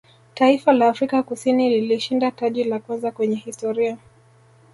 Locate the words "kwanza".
2.79-3.11